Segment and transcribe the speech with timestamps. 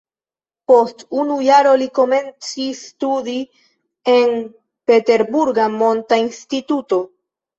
[0.69, 3.35] Post unu jaro li komencis studi
[4.15, 4.33] en
[4.93, 6.99] peterburga monta instituto.